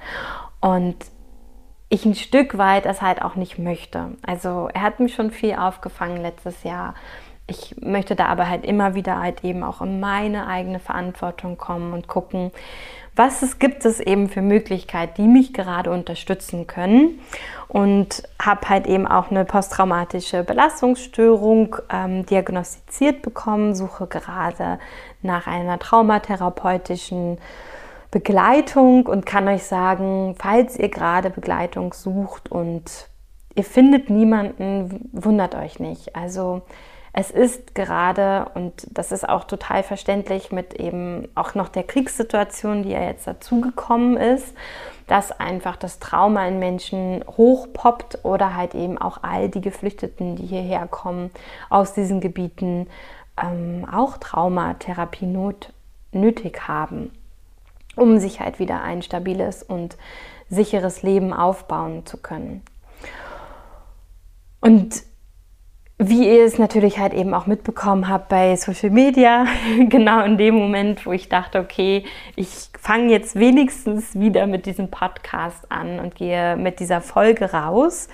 [0.62, 0.96] Und
[1.90, 4.12] ich ein Stück weit das halt auch nicht möchte.
[4.26, 6.96] Also er hat mich schon viel aufgefangen letztes Jahr
[7.48, 11.94] ich möchte da aber halt immer wieder halt eben auch in meine eigene Verantwortung kommen
[11.94, 12.52] und gucken,
[13.16, 17.20] was es gibt es eben für Möglichkeiten, die mich gerade unterstützen können.
[17.68, 24.80] Und habe halt eben auch eine posttraumatische Belastungsstörung ähm, diagnostiziert bekommen, suche gerade
[25.22, 27.40] nach einer traumatherapeutischen
[28.12, 33.10] Begleitung und kann euch sagen, falls ihr gerade Begleitung sucht und
[33.56, 36.16] ihr findet niemanden, wundert euch nicht.
[36.16, 36.62] Also
[37.16, 42.82] es ist gerade, und das ist auch total verständlich mit eben auch noch der Kriegssituation,
[42.82, 44.56] die ja jetzt dazugekommen ist,
[45.06, 50.48] dass einfach das Trauma in Menschen hochpoppt oder halt eben auch all die Geflüchteten, die
[50.48, 51.30] hierher kommen
[51.70, 52.88] aus diesen Gebieten,
[53.40, 55.72] ähm, auch Traumatherapie not,
[56.12, 57.12] nötig haben,
[57.96, 59.98] um sich halt wieder ein stabiles und
[60.50, 62.64] sicheres Leben aufbauen zu können.
[64.62, 65.04] Und
[66.00, 69.46] wie ihr es natürlich halt eben auch mitbekommen habt bei Social Media,
[69.90, 72.04] genau in dem Moment, wo ich dachte, okay,
[72.36, 78.08] ich fange jetzt wenigstens wieder mit diesem Podcast an und gehe mit dieser Folge raus,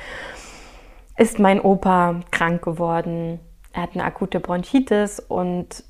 [1.17, 3.39] ist mein Opa krank geworden.
[3.73, 5.83] Er hat eine akute Bronchitis und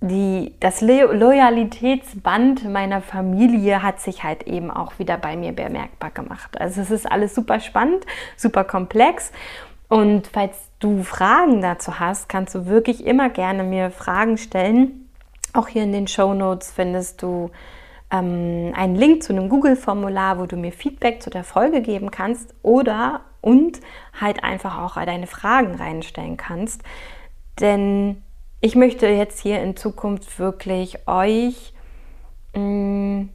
[0.00, 6.60] die, das Loyalitätsband meiner Familie hat sich halt eben auch wieder bei mir bemerkbar gemacht.
[6.60, 8.04] Also es ist alles super spannend,
[8.36, 9.30] super komplex
[9.88, 15.08] und falls du Fragen dazu hast, kannst du wirklich immer gerne mir Fragen stellen.
[15.52, 17.50] Auch hier in den Show Notes findest du
[18.10, 22.54] ähm, einen Link zu einem Google-Formular, wo du mir Feedback zu der Folge geben kannst
[22.62, 23.80] oder und
[24.18, 26.82] halt einfach auch deine Fragen reinstellen kannst.
[27.60, 28.22] Denn
[28.60, 31.74] ich möchte jetzt hier in Zukunft wirklich euch
[32.54, 33.28] mh, mm,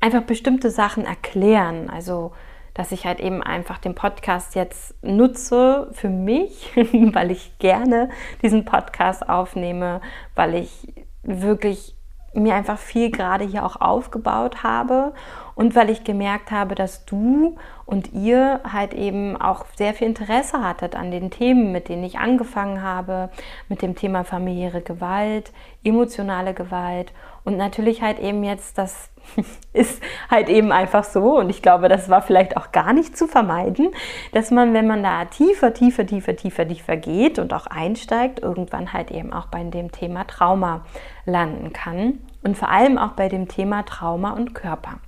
[0.00, 1.90] einfach bestimmte Sachen erklären.
[1.90, 2.32] Also
[2.80, 8.08] dass ich halt eben einfach den Podcast jetzt nutze für mich, weil ich gerne
[8.40, 10.00] diesen Podcast aufnehme,
[10.34, 10.88] weil ich
[11.22, 11.94] wirklich
[12.32, 15.12] mir einfach viel gerade hier auch aufgebaut habe
[15.56, 20.62] und weil ich gemerkt habe, dass du und ihr halt eben auch sehr viel Interesse
[20.62, 23.28] hattet an den Themen, mit denen ich angefangen habe,
[23.68, 25.52] mit dem Thema familiäre Gewalt,
[25.84, 27.12] emotionale Gewalt
[27.44, 29.09] und natürlich halt eben jetzt, das
[29.72, 31.38] ist halt eben einfach so.
[31.38, 33.90] Und ich glaube, das war vielleicht auch gar nicht zu vermeiden,
[34.32, 38.92] dass man, wenn man da tiefer, tiefer, tiefer, tiefer, tiefer geht und auch einsteigt, irgendwann
[38.92, 40.84] halt eben auch bei dem Thema Trauma
[41.24, 42.18] landen kann.
[42.42, 44.98] Und vor allem auch bei dem Thema Trauma und Körper.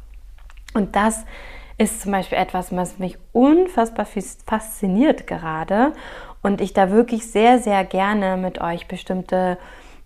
[0.75, 1.25] Und das
[1.79, 4.07] ist zum Beispiel etwas, was mich unfassbar
[4.47, 5.93] fasziniert gerade.
[6.43, 9.59] Und ich da wirklich sehr, sehr gerne mit euch bestimmte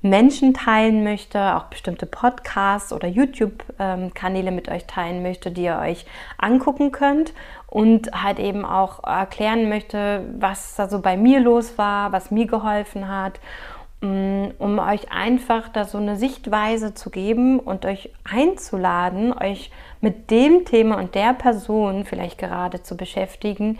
[0.02, 6.06] Menschen teilen möchte, auch bestimmte Podcasts oder YouTube-Kanäle mit euch teilen möchte, die ihr euch
[6.38, 7.32] angucken könnt
[7.66, 12.46] und halt eben auch erklären möchte, was da so bei mir los war, was mir
[12.46, 13.40] geholfen hat,
[14.02, 20.30] mm, um euch einfach da so eine Sichtweise zu geben und euch einzuladen, euch mit
[20.30, 23.78] dem Thema und der Person vielleicht gerade zu beschäftigen,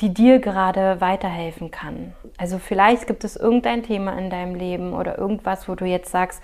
[0.00, 2.14] die dir gerade weiterhelfen kann.
[2.36, 6.42] Also vielleicht gibt es irgendein Thema in deinem Leben oder irgendwas, wo du jetzt sagst,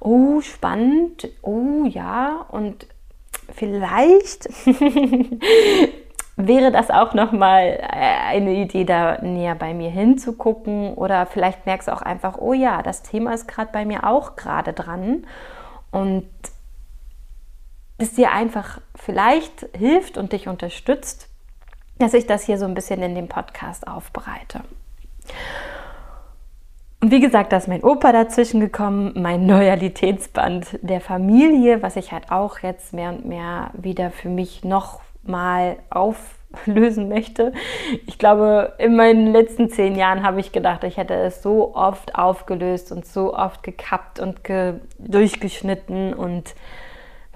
[0.00, 2.86] oh, spannend, oh ja, und
[3.54, 4.48] vielleicht
[6.36, 10.94] wäre das auch nochmal äh, eine Idee, da näher bei mir hinzugucken.
[10.94, 14.36] Oder vielleicht merkst du auch einfach, oh ja, das Thema ist gerade bei mir auch
[14.36, 15.26] gerade dran.
[15.90, 16.28] Und
[17.98, 21.30] es dir einfach vielleicht hilft und dich unterstützt,
[21.98, 24.60] dass ich das hier so ein bisschen in dem Podcast aufbereite.
[27.00, 32.10] Und wie gesagt, da ist mein Opa dazwischen gekommen, mein Loyalitätsband der Familie, was ich
[32.10, 37.52] halt auch jetzt mehr und mehr wieder für mich noch mal auflösen möchte.
[38.06, 42.14] Ich glaube, in meinen letzten zehn Jahren habe ich gedacht, ich hätte es so oft
[42.14, 46.54] aufgelöst und so oft gekappt und ge durchgeschnitten und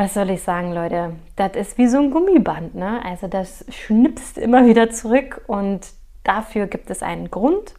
[0.01, 1.13] was soll ich sagen, Leute?
[1.37, 3.05] Das ist wie so ein Gummiband, ne?
[3.05, 5.89] Also das schnipst immer wieder zurück und
[6.25, 7.75] dafür gibt es einen Grund.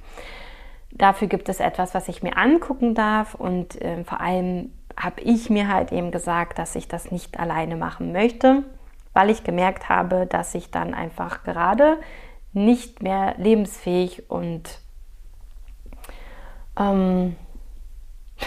[0.91, 5.49] Dafür gibt es etwas, was ich mir angucken darf und äh, vor allem habe ich
[5.49, 8.65] mir halt eben gesagt, dass ich das nicht alleine machen möchte,
[9.13, 11.97] weil ich gemerkt habe, dass ich dann einfach gerade
[12.53, 14.77] nicht mehr lebensfähig und
[16.79, 17.35] ähm,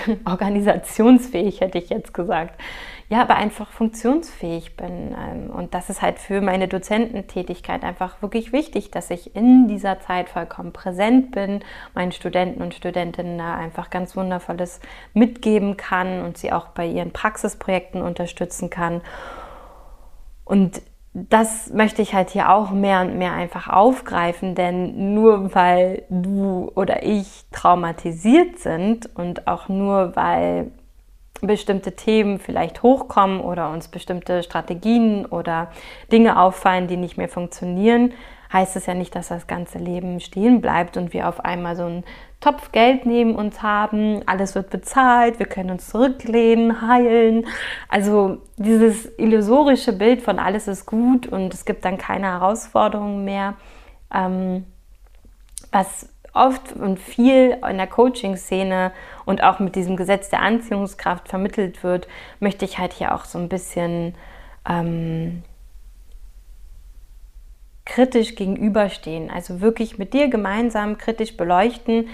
[0.26, 2.60] organisationsfähig, hätte ich jetzt gesagt,
[3.08, 5.14] ja, aber einfach funktionsfähig bin.
[5.14, 10.00] Ähm, und das ist halt für meine Dozententätigkeit einfach wirklich wichtig, dass ich in dieser
[10.00, 11.60] Zeit vollkommen präsent bin,
[11.94, 14.80] meinen Studenten und Studentinnen da einfach ganz Wundervolles
[15.12, 19.02] mitgeben kann und sie auch bei ihren Praxisprojekten unterstützen kann.
[20.44, 20.80] Und
[21.14, 26.72] das möchte ich halt hier auch mehr und mehr einfach aufgreifen, denn nur weil du
[26.74, 30.72] oder ich traumatisiert sind und auch nur weil
[31.46, 35.70] bestimmte Themen vielleicht hochkommen oder uns bestimmte Strategien oder
[36.12, 38.12] Dinge auffallen, die nicht mehr funktionieren,
[38.52, 41.84] heißt es ja nicht, dass das ganze Leben stehen bleibt und wir auf einmal so
[41.84, 42.04] einen
[42.40, 47.46] Topf Geld neben uns haben, alles wird bezahlt, wir können uns zurücklehnen, heilen.
[47.88, 53.54] Also dieses illusorische Bild von alles ist gut und es gibt dann keine Herausforderungen mehr,
[54.14, 54.66] ähm,
[55.72, 58.92] was oft und viel in der Coaching-Szene
[59.24, 62.08] und auch mit diesem Gesetz der Anziehungskraft vermittelt wird,
[62.40, 64.14] möchte ich halt hier auch so ein bisschen
[64.68, 65.42] ähm,
[67.84, 69.30] kritisch gegenüberstehen.
[69.30, 72.08] Also wirklich mit dir gemeinsam kritisch beleuchten,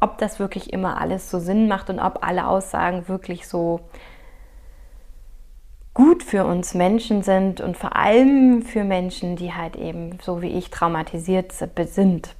[0.00, 3.80] ob das wirklich immer alles so Sinn macht und ob alle Aussagen wirklich so
[5.92, 10.48] gut für uns Menschen sind und vor allem für Menschen, die halt eben so wie
[10.48, 12.34] ich traumatisiert sind.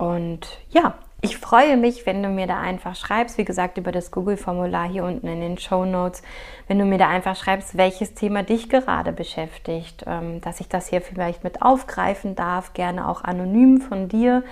[0.00, 4.10] Und ja, ich freue mich, wenn du mir da einfach schreibst, wie gesagt, über das
[4.10, 6.22] Google-Formular hier unten in den Show Notes,
[6.68, 10.88] wenn du mir da einfach schreibst, welches Thema dich gerade beschäftigt, ähm, dass ich das
[10.88, 14.42] hier vielleicht mit aufgreifen darf, gerne auch anonym von dir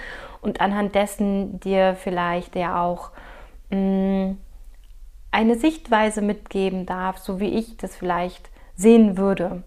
[0.42, 3.10] und anhand dessen dir vielleicht ja auch
[3.70, 4.32] mm,
[5.30, 9.62] eine Sichtweise mitgeben darf, so wie ich das vielleicht sehen würde.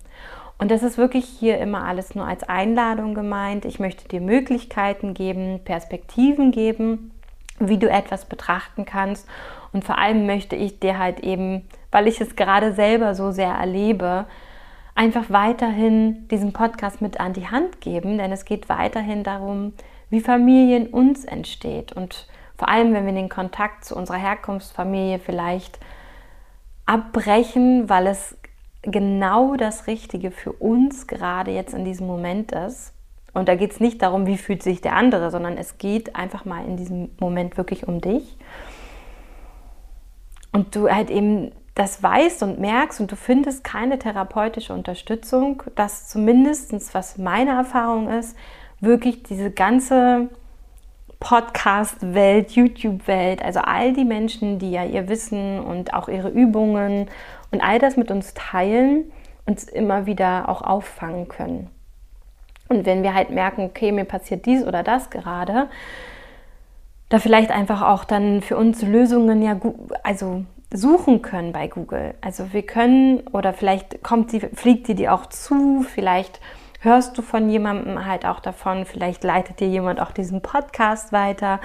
[0.61, 3.65] Und das ist wirklich hier immer alles nur als Einladung gemeint.
[3.65, 7.09] Ich möchte dir Möglichkeiten geben, Perspektiven geben,
[7.57, 9.27] wie du etwas betrachten kannst.
[9.73, 13.49] Und vor allem möchte ich dir halt eben, weil ich es gerade selber so sehr
[13.49, 14.27] erlebe,
[14.93, 19.73] einfach weiterhin diesen Podcast mit an die Hand geben, denn es geht weiterhin darum,
[20.11, 21.91] wie Familie in uns entsteht.
[21.91, 25.79] Und vor allem, wenn wir den Kontakt zu unserer Herkunftsfamilie vielleicht
[26.85, 28.37] abbrechen, weil es
[28.81, 32.93] genau das Richtige für uns gerade jetzt in diesem Moment ist.
[33.33, 36.45] Und da geht es nicht darum, wie fühlt sich der andere, sondern es geht einfach
[36.45, 38.37] mal in diesem Moment wirklich um dich.
[40.51, 46.09] Und du halt eben das weißt und merkst und du findest keine therapeutische Unterstützung, dass
[46.09, 48.35] zumindest, was meine Erfahrung ist,
[48.81, 50.29] wirklich diese ganze
[51.21, 57.07] Podcast-Welt, YouTube-Welt, also all die Menschen, die ja ihr Wissen und auch ihre Übungen
[57.51, 59.11] und all das mit uns teilen,
[59.45, 61.69] uns immer wieder auch auffangen können.
[62.69, 65.69] Und wenn wir halt merken, okay, mir passiert dies oder das gerade,
[67.09, 69.59] da vielleicht einfach auch dann für uns Lösungen ja
[70.03, 72.13] also suchen können bei Google.
[72.21, 76.39] Also wir können oder vielleicht kommt die, fliegt die dir auch zu, vielleicht
[76.79, 81.59] hörst du von jemandem halt auch davon, vielleicht leitet dir jemand auch diesen Podcast weiter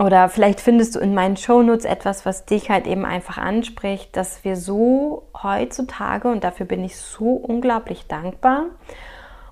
[0.00, 4.44] oder vielleicht findest du in meinen Shownotes etwas, was dich halt eben einfach anspricht, dass
[4.44, 8.64] wir so heutzutage, und dafür bin ich so unglaublich dankbar,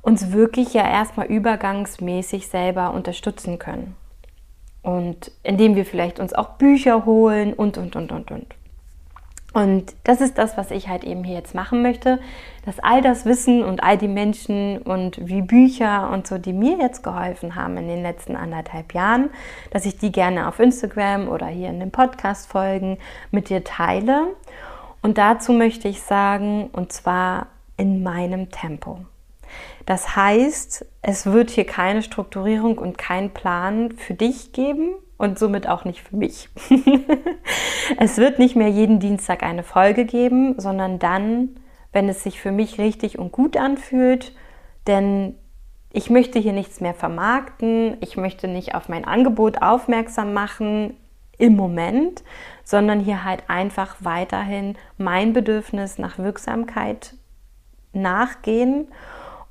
[0.01, 3.95] uns wirklich ja erstmal übergangsmäßig selber unterstützen können.
[4.81, 8.55] Und indem wir vielleicht uns auch Bücher holen und, und, und, und, und.
[9.55, 12.21] Und das ist das, was ich halt eben hier jetzt machen möchte,
[12.67, 16.77] dass all das Wissen und all die Menschen und wie Bücher und so, die mir
[16.79, 19.31] jetzt geholfen haben in den letzten anderthalb Jahren,
[19.71, 22.99] dass ich die gerne auf Instagram oder hier in den Podcast folgen
[23.31, 24.35] mit dir teile.
[25.01, 27.47] Und dazu möchte ich sagen, und zwar
[27.79, 28.99] in meinem Tempo.
[29.87, 35.69] Das heißt, es wird hier keine Strukturierung und keinen Plan für dich geben, und somit
[35.69, 36.49] auch nicht für mich.
[37.99, 41.51] es wird nicht mehr jeden Dienstag eine Folge geben, sondern dann,
[41.93, 44.33] wenn es sich für mich richtig und gut anfühlt,
[44.87, 45.35] denn
[45.93, 50.97] ich möchte hier nichts mehr vermarkten, ich möchte nicht auf mein Angebot aufmerksam machen
[51.39, 52.23] im Moment,
[52.65, 57.15] sondern hier halt einfach weiterhin mein Bedürfnis nach Wirksamkeit
[57.93, 58.89] nachgehen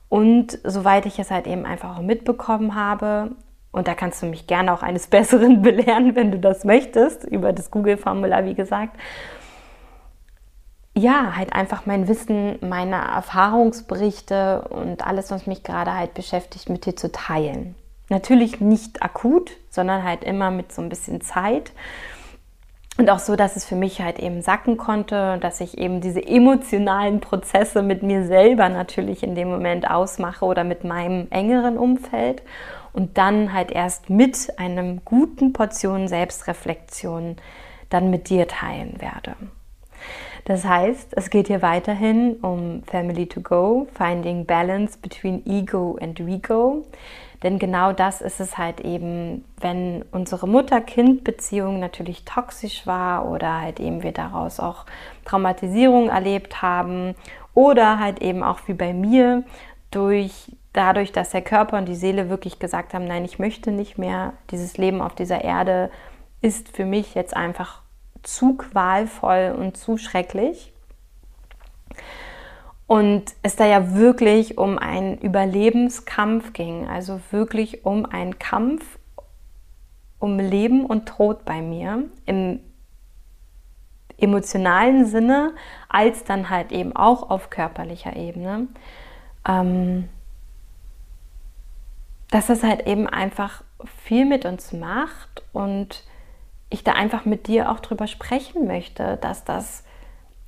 [0.09, 3.31] Und soweit ich es halt eben einfach auch mitbekommen habe,
[3.71, 7.53] und da kannst du mich gerne auch eines Besseren belehren, wenn du das möchtest, über
[7.53, 8.97] das Google-Formular, wie gesagt.
[10.95, 16.87] Ja, halt einfach mein Wissen, meine Erfahrungsberichte und alles, was mich gerade halt beschäftigt, mit
[16.87, 17.75] dir zu teilen.
[18.09, 21.71] Natürlich nicht akut, sondern halt immer mit so ein bisschen Zeit.
[22.97, 26.25] Und auch so, dass es für mich halt eben sacken konnte, dass ich eben diese
[26.25, 32.41] emotionalen Prozesse mit mir selber natürlich in dem Moment ausmache oder mit meinem engeren Umfeld
[32.97, 37.35] und dann halt erst mit einem guten Portion Selbstreflexion
[37.91, 39.35] dann mit dir teilen werde.
[40.45, 46.19] Das heißt, es geht hier weiterhin um Family to Go, Finding Balance between Ego and
[46.19, 46.85] Rego.
[47.43, 53.79] Denn genau das ist es halt eben, wenn unsere Mutter-Kind-Beziehung natürlich toxisch war oder halt
[53.79, 54.87] eben wir daraus auch
[55.23, 57.13] Traumatisierung erlebt haben
[57.53, 59.43] oder halt eben auch wie bei mir
[59.91, 60.47] durch
[60.77, 64.33] dadurch, dass der Körper und die Seele wirklich gesagt haben, nein, ich möchte nicht mehr,
[64.51, 65.89] dieses Leben auf dieser Erde
[66.41, 67.81] ist für mich jetzt einfach
[68.23, 70.71] zu qualvoll und zu schrecklich.
[72.85, 78.99] Und es da ja wirklich um einen Überlebenskampf ging, also wirklich um einen Kampf
[80.19, 82.59] um Leben und Tod bei mir im
[84.17, 85.53] emotionalen Sinne,
[85.89, 88.67] als dann halt eben auch auf körperlicher Ebene.
[89.47, 90.09] Ähm,
[92.29, 93.63] dass das halt eben einfach
[94.03, 96.03] viel mit uns macht und
[96.69, 99.83] ich da einfach mit dir auch drüber sprechen möchte, dass das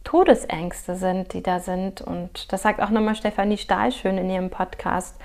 [0.04, 2.02] Todesängste sind, die da sind.
[2.02, 5.16] Und das sagt auch nochmal Stefanie Stahl schön in ihrem Podcast,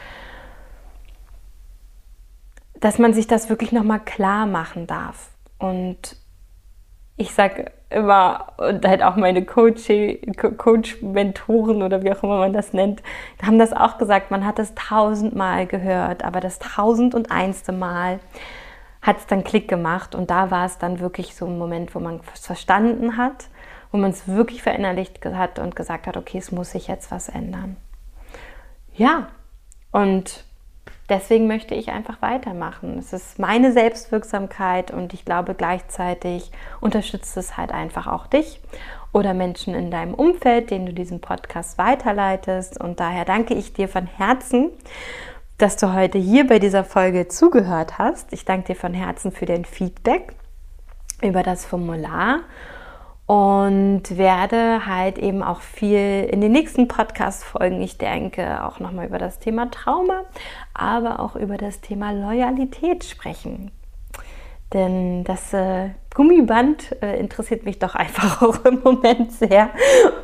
[2.75, 5.31] dass man sich das wirklich nochmal klar machen darf.
[5.59, 6.17] Und
[7.17, 13.03] ich sage immer, und halt auch meine Coach-Mentoren oder wie auch immer man das nennt,
[13.43, 18.21] haben das auch gesagt, man hat es tausendmal gehört, aber das tausend und einste Mal
[19.01, 22.01] hat es dann Klick gemacht und da war es dann wirklich so ein Moment, wo
[22.01, 23.49] man es verstanden hat
[23.95, 27.29] wo man es wirklich verinnerlicht hat und gesagt hat, okay, es muss sich jetzt was
[27.29, 27.77] ändern.
[28.93, 29.29] Ja,
[29.93, 30.45] und
[31.09, 32.99] deswegen möchte ich einfach weitermachen.
[32.99, 36.51] Es ist meine Selbstwirksamkeit und ich glaube gleichzeitig
[36.81, 38.61] unterstützt es halt einfach auch dich
[39.13, 42.81] oder Menschen in deinem Umfeld, denen du diesen Podcast weiterleitest.
[42.81, 44.71] Und daher danke ich dir von Herzen,
[45.57, 48.33] dass du heute hier bei dieser Folge zugehört hast.
[48.33, 50.35] Ich danke dir von Herzen für dein Feedback
[51.23, 52.41] über das Formular
[53.27, 59.19] und werde halt eben auch viel in den nächsten Podcast-Folgen, ich denke, auch nochmal über
[59.19, 60.25] das Thema Trauma,
[60.75, 63.71] aber auch über das Thema Loyalität sprechen.
[64.75, 69.71] Denn das äh, Gummiband äh, interessiert mich doch einfach auch im Moment sehr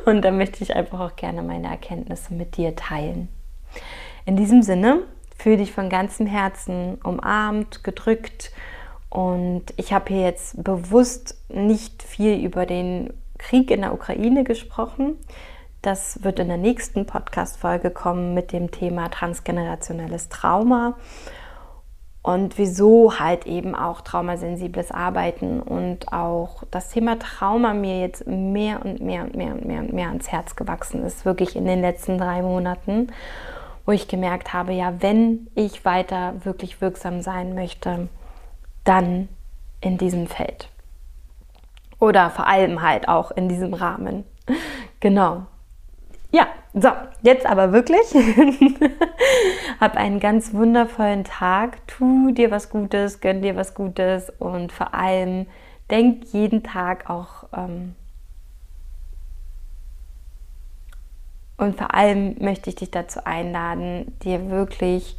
[0.05, 3.29] und da möchte ich einfach auch gerne meine Erkenntnisse mit dir teilen.
[4.25, 4.99] In diesem Sinne,
[5.37, 8.51] fühle dich von ganzem Herzen umarmt, gedrückt
[9.11, 15.17] und ich habe hier jetzt bewusst nicht viel über den Krieg in der Ukraine gesprochen.
[15.81, 20.95] Das wird in der nächsten Podcast-Folge kommen mit dem Thema transgenerationelles Trauma
[22.23, 28.85] und wieso halt eben auch traumasensibles Arbeiten und auch das Thema Trauma mir jetzt mehr
[28.85, 31.81] und mehr und mehr und mehr und mehr ans Herz gewachsen ist, wirklich in den
[31.81, 33.07] letzten drei Monaten,
[33.85, 38.07] wo ich gemerkt habe, ja, wenn ich weiter wirklich wirksam sein möchte,
[38.83, 39.29] dann
[39.81, 40.69] in diesem Feld.
[41.99, 44.25] Oder vor allem halt auch in diesem Rahmen.
[44.99, 45.47] Genau.
[46.31, 46.89] Ja, so,
[47.23, 48.13] jetzt aber wirklich.
[49.79, 51.85] Hab einen ganz wundervollen Tag.
[51.87, 55.47] Tu dir was Gutes, gönn dir was Gutes und vor allem
[55.89, 57.45] denk jeden Tag auch.
[57.51, 57.95] Ähm,
[61.57, 65.17] und vor allem möchte ich dich dazu einladen, dir wirklich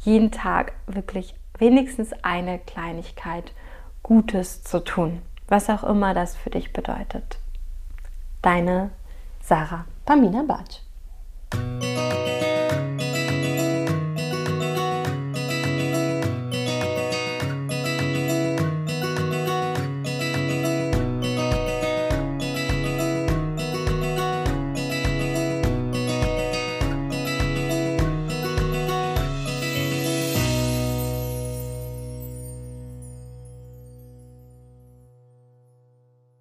[0.00, 3.52] jeden Tag wirklich wenigstens eine Kleinigkeit
[4.02, 7.38] Gutes zu tun, was auch immer das für dich bedeutet.
[8.42, 8.90] Deine
[9.42, 10.80] Sarah Pamina Bartsch.